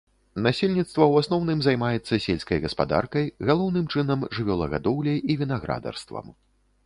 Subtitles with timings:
[0.45, 6.25] Насельніцтва ў асноўным займаецца сельскай гаспадаркай, галоўным чынам жывёлагадоўляй і вінаградарствам.